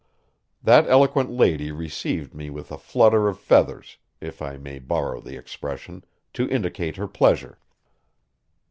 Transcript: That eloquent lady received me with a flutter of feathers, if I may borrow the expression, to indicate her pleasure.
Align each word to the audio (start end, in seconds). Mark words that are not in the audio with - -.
That 0.63 0.89
eloquent 0.89 1.29
lady 1.29 1.71
received 1.71 2.33
me 2.33 2.49
with 2.49 2.71
a 2.71 2.77
flutter 2.79 3.27
of 3.27 3.37
feathers, 3.39 3.97
if 4.19 4.41
I 4.41 4.57
may 4.57 4.79
borrow 4.79 5.21
the 5.21 5.37
expression, 5.37 6.03
to 6.33 6.49
indicate 6.49 6.95
her 6.95 7.07
pleasure. 7.07 7.59